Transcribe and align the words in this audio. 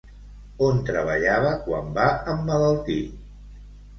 On 0.67 0.79
treballava 0.87 1.51
quan 1.67 1.91
va 1.99 2.07
emmalaltir? 2.33 2.99